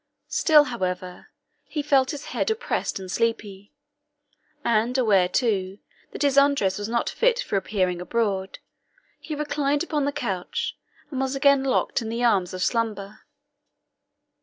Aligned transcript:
Still, 0.29 0.63
however, 0.63 1.27
he 1.65 1.83
felt 1.83 2.09
his 2.09 2.25
head 2.33 2.49
oppressed 2.49 2.97
and 2.97 3.11
sleepy; 3.11 3.71
and 4.65 4.97
aware, 4.97 5.29
too, 5.29 5.77
that 6.11 6.23
his 6.23 6.37
undress 6.37 6.79
was 6.79 6.89
not 6.89 7.07
fit 7.07 7.37
for 7.41 7.55
appearing 7.55 8.01
abroad, 8.01 8.57
he 9.19 9.35
reclined 9.35 9.83
upon 9.83 10.05
the 10.05 10.11
couch, 10.11 10.75
and 11.11 11.19
was 11.21 11.35
again 11.35 11.63
locked 11.63 12.01
in 12.01 12.09
the 12.09 12.23
arms 12.23 12.51
of 12.51 12.63
slumber. 12.63 13.19